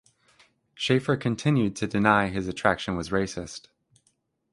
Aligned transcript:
Schafer 0.75 1.15
continued 1.15 1.75
to 1.75 1.85
deny 1.85 2.25
his 2.29 2.47
attraction 2.47 2.97
was 2.97 3.09
racist. 3.11 3.67